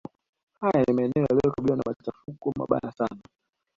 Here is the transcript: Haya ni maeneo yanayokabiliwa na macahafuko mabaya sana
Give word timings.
Haya 0.59 0.83
ni 0.83 0.93
maeneo 0.93 1.23
yanayokabiliwa 1.29 1.77
na 1.77 1.83
macahafuko 1.85 2.51
mabaya 2.57 2.91
sana 2.91 3.21